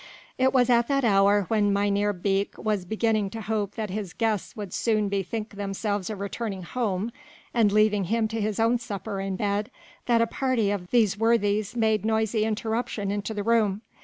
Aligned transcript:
It 0.39 0.51
was 0.51 0.67
at 0.71 0.87
the 0.87 1.05
hour 1.05 1.43
when 1.43 1.71
Mynheer 1.71 2.11
Beek 2.11 2.57
was 2.57 2.85
beginning 2.85 3.29
to 3.29 3.41
hope 3.41 3.75
that 3.75 3.91
his 3.91 4.13
guests 4.13 4.55
would 4.55 4.73
soon 4.73 5.09
bethink 5.09 5.51
themselves 5.51 6.09
of 6.09 6.19
returning 6.19 6.63
home 6.63 7.11
and 7.53 7.71
leaving 7.71 8.05
him 8.05 8.27
to 8.29 8.41
his 8.41 8.59
own 8.59 8.79
supper 8.79 9.19
and 9.19 9.37
bed, 9.37 9.69
that 10.07 10.19
a 10.19 10.25
party 10.25 10.71
of 10.71 10.89
these 10.89 11.19
worthies 11.19 11.75
made 11.75 12.03
noisy 12.03 12.45
interruption 12.45 13.11
into 13.11 13.35
the 13.35 13.43
room. 13.43 13.83